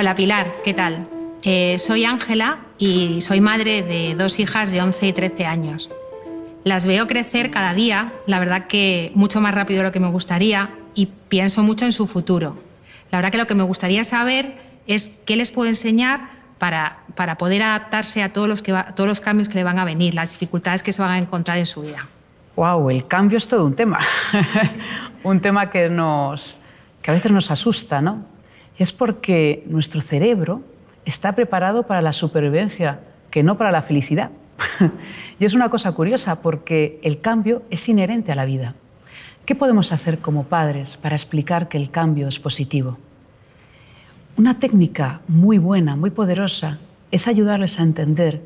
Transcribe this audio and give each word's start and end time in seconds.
Hola 0.00 0.14
Pilar, 0.14 0.52
¿qué 0.62 0.74
tal? 0.74 1.08
Eh, 1.42 1.76
soy 1.76 2.04
Ángela 2.04 2.58
y 2.78 3.20
soy 3.20 3.40
madre 3.40 3.82
de 3.82 4.14
dos 4.14 4.38
hijas 4.38 4.70
de 4.70 4.80
11 4.80 5.08
y 5.08 5.12
13 5.12 5.44
años. 5.44 5.90
Las 6.62 6.86
veo 6.86 7.08
crecer 7.08 7.50
cada 7.50 7.74
día, 7.74 8.12
la 8.24 8.38
verdad 8.38 8.68
que 8.68 9.10
mucho 9.16 9.40
más 9.40 9.52
rápido 9.56 9.78
de 9.78 9.88
lo 9.88 9.90
que 9.90 9.98
me 9.98 10.06
gustaría 10.06 10.70
y 10.94 11.06
pienso 11.06 11.64
mucho 11.64 11.84
en 11.84 11.90
su 11.90 12.06
futuro. 12.06 12.56
La 13.10 13.18
verdad 13.18 13.32
que 13.32 13.38
lo 13.38 13.48
que 13.48 13.56
me 13.56 13.64
gustaría 13.64 14.04
saber 14.04 14.54
es 14.86 15.08
qué 15.26 15.34
les 15.34 15.50
puedo 15.50 15.68
enseñar 15.68 16.28
para, 16.58 16.98
para 17.16 17.36
poder 17.36 17.64
adaptarse 17.64 18.22
a 18.22 18.32
todos 18.32 18.46
los, 18.46 18.62
que 18.62 18.72
todos 18.94 19.08
los 19.08 19.20
cambios 19.20 19.48
que 19.48 19.56
le 19.56 19.64
van 19.64 19.80
a 19.80 19.84
venir, 19.84 20.14
las 20.14 20.30
dificultades 20.30 20.84
que 20.84 20.92
se 20.92 21.02
van 21.02 21.10
a 21.10 21.18
encontrar 21.18 21.58
en 21.58 21.66
su 21.66 21.82
vida. 21.82 22.06
¡Wow! 22.54 22.90
El 22.90 23.08
cambio 23.08 23.38
es 23.38 23.48
todo 23.48 23.66
un 23.66 23.74
tema. 23.74 23.98
un 25.24 25.40
tema 25.40 25.68
que, 25.70 25.88
nos, 25.88 26.60
que 27.02 27.10
a 27.10 27.14
veces 27.14 27.32
nos 27.32 27.50
asusta, 27.50 28.00
¿no? 28.00 28.37
Es 28.78 28.92
porque 28.92 29.64
nuestro 29.66 30.00
cerebro 30.00 30.62
está 31.04 31.34
preparado 31.34 31.82
para 31.84 32.00
la 32.00 32.12
supervivencia, 32.12 33.00
que 33.30 33.42
no 33.42 33.58
para 33.58 33.72
la 33.72 33.82
felicidad. 33.82 34.30
y 35.40 35.44
es 35.44 35.54
una 35.54 35.68
cosa 35.68 35.92
curiosa 35.92 36.42
porque 36.42 37.00
el 37.02 37.20
cambio 37.20 37.62
es 37.70 37.88
inherente 37.88 38.32
a 38.32 38.36
la 38.36 38.44
vida. 38.44 38.74
¿Qué 39.44 39.54
podemos 39.54 39.92
hacer 39.92 40.18
como 40.18 40.44
padres 40.44 40.96
para 40.96 41.16
explicar 41.16 41.68
que 41.68 41.78
el 41.78 41.90
cambio 41.90 42.28
es 42.28 42.38
positivo? 42.38 42.98
Una 44.36 44.60
técnica 44.60 45.20
muy 45.26 45.58
buena, 45.58 45.96
muy 45.96 46.10
poderosa, 46.10 46.78
es 47.10 47.26
ayudarles 47.26 47.80
a 47.80 47.82
entender 47.82 48.42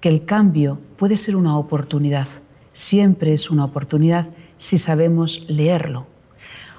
que 0.00 0.08
el 0.08 0.24
cambio 0.24 0.78
puede 0.96 1.16
ser 1.16 1.36
una 1.36 1.58
oportunidad. 1.58 2.28
Siempre 2.72 3.32
es 3.32 3.50
una 3.50 3.64
oportunidad 3.64 4.28
si 4.56 4.78
sabemos 4.78 5.44
leerlo. 5.50 6.06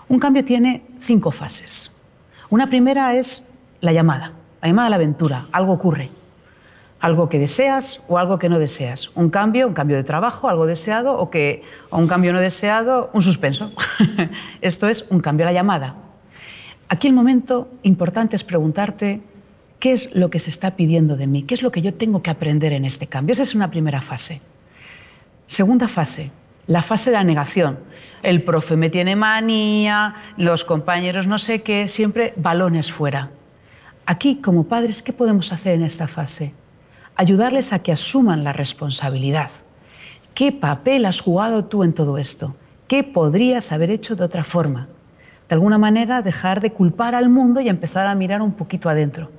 Un 0.07 0.19
cambio 0.19 0.45
tiene 0.45 0.83
cinco 1.01 1.31
fases. 1.31 1.94
Una 2.49 2.69
primera 2.69 3.15
es 3.15 3.49
la 3.81 3.91
llamada, 3.91 4.33
la 4.61 4.67
llamada 4.67 4.87
a 4.87 4.89
la 4.91 4.95
aventura. 4.97 5.47
Algo 5.51 5.73
ocurre, 5.73 6.09
algo 6.99 7.29
que 7.29 7.39
deseas 7.39 8.03
o 8.07 8.17
algo 8.17 8.39
que 8.39 8.49
no 8.49 8.59
deseas. 8.59 9.11
Un 9.15 9.29
cambio, 9.29 9.67
un 9.67 9.73
cambio 9.73 9.97
de 9.97 10.03
trabajo, 10.03 10.49
algo 10.49 10.65
deseado 10.65 11.17
o, 11.17 11.29
que, 11.29 11.63
un 11.91 12.07
cambio 12.07 12.33
no 12.33 12.39
deseado, 12.39 13.09
un 13.13 13.21
suspenso. 13.21 13.71
Esto 14.61 14.87
es 14.87 15.07
un 15.09 15.19
cambio 15.19 15.45
a 15.45 15.49
la 15.49 15.53
llamada. 15.53 15.95
Aquí 16.87 17.07
el 17.07 17.13
momento 17.13 17.67
importante 17.83 18.35
es 18.35 18.43
preguntarte 18.43 19.21
qué 19.79 19.93
es 19.93 20.13
lo 20.15 20.29
que 20.29 20.39
se 20.39 20.49
está 20.49 20.75
pidiendo 20.75 21.15
de 21.15 21.27
mí, 21.27 21.43
qué 21.43 21.55
es 21.55 21.63
lo 21.63 21.71
que 21.71 21.81
yo 21.81 21.93
tengo 21.95 22.21
que 22.21 22.29
aprender 22.29 22.73
en 22.73 22.85
este 22.85 23.07
cambio. 23.07 23.33
Esa 23.33 23.43
es 23.43 23.55
una 23.55 23.71
primera 23.71 24.01
fase. 24.01 24.41
Segunda 25.47 25.87
fase, 25.87 26.31
la 26.67 26.81
fase 26.81 27.11
de 27.11 27.17
la 27.17 27.23
negación. 27.23 27.79
El 28.23 28.43
profe 28.43 28.75
me 28.75 28.89
tiene 28.89 29.15
manía, 29.15 30.15
los 30.37 30.63
compañeros 30.63 31.27
no 31.27 31.37
sé 31.37 31.61
qué, 31.61 31.87
siempre 31.87 32.33
balones 32.37 32.91
fuera. 32.91 33.29
Aquí, 34.05 34.37
como 34.41 34.65
padres, 34.65 35.01
¿qué 35.01 35.13
podemos 35.13 35.51
hacer 35.53 35.73
en 35.73 35.83
esta 35.83 36.07
fase? 36.07 36.53
Ayudarles 37.15 37.71
a 37.73 37.79
que 37.79 37.91
asuman 37.91 38.43
la 38.43 38.53
responsabilidad. 38.53 39.49
¿Qué 40.33 40.51
papel 40.51 41.05
has 41.05 41.21
jugado 41.21 41.65
tú 41.65 41.83
en 41.83 41.93
todo 41.93 42.17
esto? 42.17 42.55
¿Qué 42.87 43.03
podrías 43.03 43.71
haber 43.71 43.89
hecho 43.89 44.15
de 44.15 44.23
otra 44.23 44.43
forma? 44.43 44.87
De 45.47 45.55
alguna 45.55 45.77
manera, 45.77 46.21
dejar 46.21 46.61
de 46.61 46.71
culpar 46.71 47.15
al 47.15 47.29
mundo 47.29 47.61
y 47.61 47.69
empezar 47.69 48.07
a 48.07 48.15
mirar 48.15 48.41
un 48.41 48.53
poquito 48.53 48.89
adentro. 48.89 49.31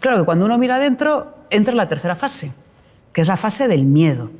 Claro 0.00 0.18
que 0.18 0.24
cuando 0.24 0.44
uno 0.44 0.56
mira 0.58 0.76
adentro, 0.76 1.34
entra 1.50 1.72
en 1.72 1.76
la 1.76 1.88
tercera 1.88 2.14
fase, 2.14 2.52
que 3.12 3.20
es 3.20 3.28
la 3.28 3.36
fase 3.36 3.66
del 3.66 3.84
miedo 3.84 4.30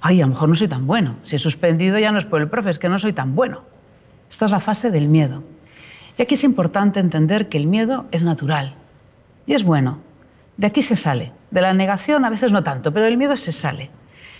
ay, 0.00 0.20
a 0.20 0.24
lo 0.24 0.30
mejor 0.30 0.48
no 0.48 0.54
soy 0.54 0.68
tan 0.68 0.86
bueno. 0.86 1.16
Si 1.22 1.36
he 1.36 1.38
suspendido 1.38 1.98
ya 1.98 2.12
no 2.12 2.18
es 2.18 2.24
por 2.24 2.40
el 2.40 2.48
profe, 2.48 2.70
es 2.70 2.78
que 2.78 2.88
no 2.88 2.98
soy 2.98 3.12
tan 3.12 3.34
bueno. 3.34 3.62
Esta 4.30 4.46
es 4.46 4.50
la 4.50 4.60
fase 4.60 4.90
del 4.90 5.08
miedo. 5.08 5.42
Y 6.18 6.22
aquí 6.22 6.34
es 6.34 6.44
importante 6.44 7.00
entender 7.00 7.48
que 7.48 7.58
el 7.58 7.66
miedo 7.66 8.06
es 8.10 8.22
natural 8.24 8.74
y 9.46 9.54
es 9.54 9.64
bueno. 9.64 9.98
De 10.56 10.66
aquí 10.66 10.82
se 10.82 10.96
sale. 10.96 11.32
De 11.50 11.60
la 11.60 11.74
negación 11.74 12.24
a 12.24 12.30
veces 12.30 12.52
no 12.52 12.64
tanto, 12.64 12.92
pero 12.92 13.04
del 13.04 13.16
miedo 13.16 13.36
se 13.36 13.52
sale. 13.52 13.90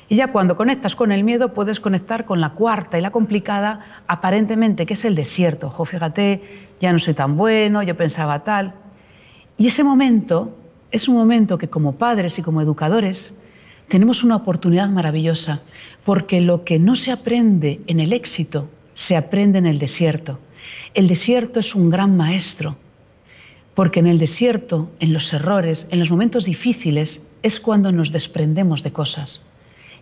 Y 0.08 0.16
ya 0.16 0.28
cuando 0.28 0.56
conectas 0.56 0.94
con 0.94 1.12
el 1.12 1.24
miedo 1.24 1.52
puedes 1.52 1.80
conectar 1.80 2.24
con 2.24 2.40
la 2.40 2.50
cuarta 2.50 2.98
y 2.98 3.02
la 3.02 3.10
complicada, 3.10 4.02
aparentemente, 4.06 4.86
que 4.86 4.94
es 4.94 5.04
el 5.04 5.14
desierto. 5.14 5.68
Jo, 5.70 5.84
fíjate, 5.84 6.68
ya 6.80 6.92
no 6.92 6.98
soy 6.98 7.14
tan 7.14 7.36
bueno, 7.36 7.82
yo 7.82 7.96
pensaba 7.96 8.44
tal. 8.44 8.74
Y 9.58 9.66
ese 9.66 9.82
momento 9.82 10.56
es 10.90 11.08
un 11.08 11.16
momento 11.16 11.58
que 11.58 11.68
como 11.68 11.96
padres 11.96 12.38
y 12.38 12.42
como 12.42 12.60
educadores 12.62 13.38
tenemos 13.88 14.24
una 14.24 14.36
oportunidad 14.36 14.88
maravillosa, 14.88 15.62
porque 16.04 16.40
lo 16.40 16.64
que 16.64 16.78
no 16.78 16.96
se 16.96 17.12
aprende 17.12 17.80
en 17.86 18.00
el 18.00 18.12
éxito, 18.12 18.68
se 18.94 19.16
aprende 19.16 19.58
en 19.58 19.66
el 19.66 19.78
desierto. 19.78 20.38
El 20.94 21.08
desierto 21.08 21.60
es 21.60 21.74
un 21.74 21.90
gran 21.90 22.16
maestro, 22.16 22.76
porque 23.74 24.00
en 24.00 24.06
el 24.06 24.18
desierto, 24.18 24.90
en 25.00 25.12
los 25.12 25.32
errores, 25.32 25.86
en 25.90 25.98
los 25.98 26.10
momentos 26.10 26.44
difíciles, 26.44 27.28
es 27.42 27.60
cuando 27.60 27.92
nos 27.92 28.10
desprendemos 28.10 28.82
de 28.82 28.92
cosas. 28.92 29.42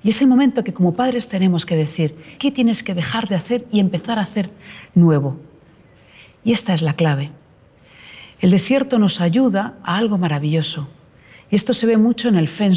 Y 0.02 0.10
ese 0.10 0.26
momento 0.26 0.62
que 0.62 0.74
como 0.74 0.94
padres 0.94 1.28
tenemos 1.28 1.66
que 1.66 1.76
decir, 1.76 2.14
¿qué 2.38 2.50
tienes 2.50 2.82
que 2.82 2.94
dejar 2.94 3.28
de 3.28 3.36
hacer 3.36 3.64
y 3.72 3.80
empezar 3.80 4.18
a 4.18 4.22
hacer 4.22 4.50
nuevo? 4.94 5.40
Y 6.44 6.52
esta 6.52 6.74
es 6.74 6.82
la 6.82 6.94
clave. 6.94 7.30
El 8.40 8.50
desierto 8.50 8.98
nos 8.98 9.20
ayuda 9.20 9.74
a 9.82 9.96
algo 9.96 10.18
maravilloso. 10.18 10.88
Y 11.50 11.56
esto 11.56 11.72
se 11.72 11.86
ve 11.86 11.96
mucho 11.96 12.28
en 12.28 12.36
el 12.36 12.48
Feng. 12.48 12.74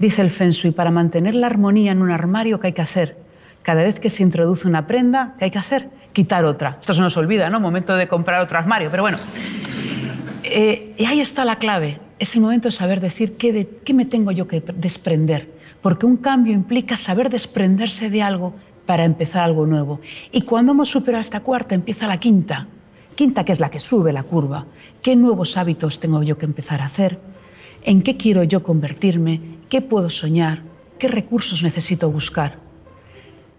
Dice 0.00 0.22
el 0.22 0.30
Feng 0.30 0.48
Shui, 0.48 0.70
para 0.70 0.90
mantener 0.90 1.34
la 1.34 1.46
armonía 1.46 1.92
en 1.92 2.00
un 2.00 2.10
armario, 2.10 2.58
¿qué 2.58 2.68
hay 2.68 2.72
que 2.72 2.80
hacer? 2.80 3.18
Cada 3.60 3.82
vez 3.82 4.00
que 4.00 4.08
se 4.08 4.22
introduce 4.22 4.66
una 4.66 4.86
prenda, 4.86 5.34
¿qué 5.38 5.44
hay 5.44 5.50
que 5.50 5.58
hacer? 5.58 5.90
Quitar 6.14 6.46
otra. 6.46 6.78
Esto 6.80 6.94
se 6.94 7.02
nos 7.02 7.18
olvida, 7.18 7.50
¿no? 7.50 7.60
Momento 7.60 7.94
de 7.94 8.08
comprar 8.08 8.40
otro 8.40 8.56
armario, 8.56 8.90
pero 8.90 9.02
bueno. 9.02 9.18
Eh, 10.42 10.94
y 10.96 11.04
ahí 11.04 11.20
está 11.20 11.44
la 11.44 11.56
clave. 11.56 11.98
Es 12.18 12.34
el 12.34 12.40
momento 12.40 12.68
de 12.68 12.72
saber 12.72 13.00
decir 13.00 13.36
qué, 13.36 13.68
qué 13.84 13.92
me 13.92 14.06
tengo 14.06 14.32
yo 14.32 14.48
que 14.48 14.62
desprender. 14.74 15.50
Porque 15.82 16.06
un 16.06 16.16
cambio 16.16 16.54
implica 16.54 16.96
saber 16.96 17.28
desprenderse 17.28 18.08
de 18.08 18.22
algo 18.22 18.54
para 18.86 19.04
empezar 19.04 19.42
algo 19.42 19.66
nuevo. 19.66 20.00
Y 20.32 20.42
cuando 20.42 20.72
hemos 20.72 20.88
superado 20.88 21.20
esta 21.20 21.40
cuarta, 21.40 21.74
empieza 21.74 22.06
la 22.06 22.18
quinta. 22.18 22.68
Quinta 23.16 23.44
que 23.44 23.52
es 23.52 23.60
la 23.60 23.70
que 23.70 23.78
sube 23.78 24.14
la 24.14 24.22
curva. 24.22 24.64
¿Qué 25.02 25.14
nuevos 25.14 25.58
hábitos 25.58 26.00
tengo 26.00 26.22
yo 26.22 26.38
que 26.38 26.46
empezar 26.46 26.80
a 26.80 26.86
hacer? 26.86 27.18
¿En 27.84 28.00
qué 28.00 28.16
quiero 28.16 28.44
yo 28.44 28.62
convertirme? 28.62 29.59
¿Qué 29.70 29.80
puedo 29.80 30.10
soñar? 30.10 30.62
¿Qué 30.98 31.06
recursos 31.06 31.62
necesito 31.62 32.10
buscar? 32.10 32.58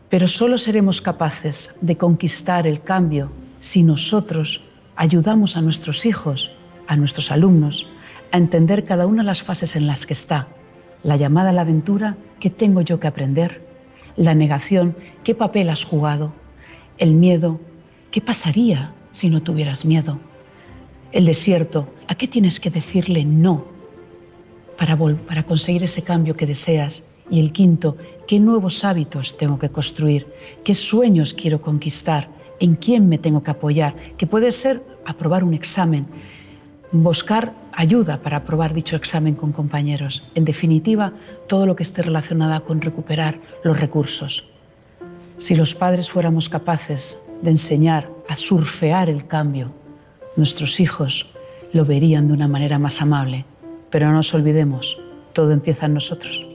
Pero 0.10 0.28
solo 0.28 0.58
seremos 0.58 1.00
capaces 1.00 1.74
de 1.80 1.96
conquistar 1.96 2.68
el 2.68 2.82
cambio 2.82 3.32
si 3.62 3.82
nosotros 3.82 4.62
ayudamos 4.98 5.56
a 5.56 5.62
nuestros 5.62 6.06
hijos, 6.06 6.52
a 6.86 6.98
nuestros 6.98 7.32
alumnos, 7.32 7.88
a 8.34 8.38
entender 8.38 8.84
cada 8.84 9.08
una 9.08 9.22
de 9.22 9.28
las 9.28 9.42
fases 9.42 9.78
en 9.78 9.88
las 9.88 10.06
que 10.06 10.12
está. 10.12 10.50
La 11.02 11.16
llamada 11.16 11.52
a 11.52 11.54
la 11.54 11.62
aventura, 11.62 12.18
¿qué 12.42 12.50
tengo 12.50 12.82
yo 12.82 13.00
que 13.00 13.08
aprender? 13.08 13.66
La 14.18 14.36
negación, 14.36 14.98
¿qué 15.24 15.34
papel 15.34 15.70
has 15.70 15.86
jugado? 15.86 16.34
El 16.98 17.14
miedo, 17.14 17.62
¿qué 18.12 18.20
pasaría 18.20 18.92
si 19.14 19.30
no 19.30 19.44
tuvieras 19.44 19.86
miedo? 19.86 20.20
El 21.14 21.26
desierto, 21.26 21.88
¿a 22.10 22.16
qué 22.16 22.28
tienes 22.28 22.60
que 22.60 22.70
decirle 22.70 23.24
no 23.24 23.71
para, 25.28 25.44
conseguir 25.44 25.84
ese 25.84 26.02
cambio 26.02 26.36
que 26.36 26.48
deseas. 26.48 27.08
Y 27.30 27.40
el 27.40 27.52
quinto, 27.52 27.98
¿qué 28.28 28.40
nuevos 28.40 28.84
hábitos 28.84 29.38
tengo 29.38 29.60
que 29.60 29.70
construir? 29.70 30.26
¿Qué 30.64 30.74
sueños 30.74 31.36
quiero 31.36 31.62
conquistar? 31.62 32.30
¿En 32.60 32.76
quién 32.76 33.08
me 33.08 33.20
tengo 33.20 33.44
que 33.44 33.52
apoyar? 33.52 33.94
Que 34.18 34.26
puede 34.26 34.52
ser 34.52 34.82
aprobar 35.06 35.44
un 35.44 35.54
examen, 35.54 36.08
buscar 36.92 37.54
ayuda 37.74 38.18
para 38.24 38.38
aprobar 38.38 38.74
dicho 38.74 38.96
examen 38.96 39.36
con 39.36 39.52
compañeros. 39.52 40.24
En 40.34 40.46
definitiva, 40.46 41.14
todo 41.48 41.68
lo 41.68 41.76
que 41.76 41.84
esté 41.84 42.02
relacionado 42.02 42.66
con 42.66 42.82
recuperar 42.82 43.40
los 43.64 43.80
recursos. 43.80 44.48
Si 45.38 45.54
los 45.54 45.76
padres 45.76 46.10
fuéramos 46.10 46.50
capaces 46.50 47.20
de 47.44 47.52
enseñar 47.52 48.10
a 48.28 48.36
surfear 48.36 49.12
el 49.12 49.28
cambio, 49.28 49.72
nuestros 50.36 50.80
hijos 50.80 51.30
lo 51.72 51.86
verían 51.86 52.28
de 52.28 52.34
una 52.34 52.48
manera 52.48 52.80
más 52.80 53.00
amable 53.00 53.46
pero 53.92 54.08
no 54.08 54.14
nos 54.14 54.34
olvidemos, 54.34 55.00
todo 55.34 55.52
empieza 55.52 55.86
en 55.86 55.94
nosotros. 55.94 56.51